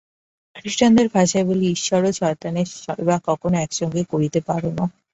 খ্রীষ্টানদের 0.55 1.07
ভাষায় 1.09 1.45
বলি 1.45 1.65
ঈশ্বর 1.69 2.01
ও 2.05 2.19
শয়তানের 2.19 2.67
সেবা 2.75 3.15
কখনও 3.27 3.57
এক 3.59 3.71
সঙ্গে 3.79 4.01
করিতে 4.11 4.39
পার 4.47 4.61
না। 4.69 4.85